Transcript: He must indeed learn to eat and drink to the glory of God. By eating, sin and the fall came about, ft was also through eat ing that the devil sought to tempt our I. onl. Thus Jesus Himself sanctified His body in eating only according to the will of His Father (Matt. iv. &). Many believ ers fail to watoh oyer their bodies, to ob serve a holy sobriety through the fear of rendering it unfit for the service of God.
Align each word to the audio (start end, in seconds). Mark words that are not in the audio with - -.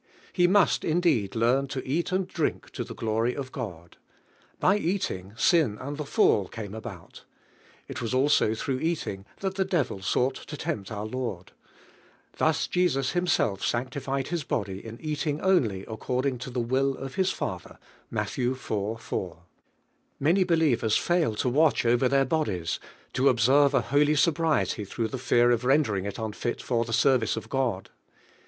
He 0.33 0.47
must 0.47 0.83
indeed 0.83 1.35
learn 1.35 1.67
to 1.67 1.87
eat 1.87 2.11
and 2.11 2.27
drink 2.27 2.71
to 2.71 2.83
the 2.83 2.95
glory 2.95 3.35
of 3.35 3.51
God. 3.51 3.97
By 4.59 4.75
eating, 4.79 5.33
sin 5.37 5.77
and 5.79 5.97
the 5.97 6.05
fall 6.07 6.47
came 6.47 6.73
about, 6.73 7.23
ft 7.87 8.01
was 8.01 8.11
also 8.11 8.55
through 8.55 8.79
eat 8.79 9.05
ing 9.05 9.25
that 9.41 9.57
the 9.57 9.63
devil 9.63 10.01
sought 10.01 10.33
to 10.33 10.57
tempt 10.57 10.91
our 10.91 11.05
I. 11.05 11.09
onl. 11.09 11.49
Thus 12.37 12.65
Jesus 12.65 13.11
Himself 13.11 13.63
sanctified 13.63 14.29
His 14.29 14.43
body 14.43 14.83
in 14.83 14.99
eating 14.99 15.39
only 15.39 15.85
according 15.87 16.39
to 16.39 16.49
the 16.49 16.59
will 16.59 16.97
of 16.97 17.13
His 17.13 17.29
Father 17.29 17.77
(Matt. 18.09 18.39
iv. 18.39 18.71
&). 18.71 19.31
Many 20.19 20.43
believ 20.43 20.81
ers 20.83 20.97
fail 20.97 21.35
to 21.35 21.47
watoh 21.47 21.95
oyer 22.01 22.09
their 22.09 22.25
bodies, 22.25 22.79
to 23.13 23.29
ob 23.29 23.39
serve 23.39 23.75
a 23.75 23.81
holy 23.81 24.15
sobriety 24.15 24.83
through 24.83 25.09
the 25.09 25.19
fear 25.19 25.51
of 25.51 25.63
rendering 25.63 26.05
it 26.05 26.17
unfit 26.17 26.59
for 26.59 26.85
the 26.85 26.91
service 26.91 27.37
of 27.37 27.49
God. 27.49 27.91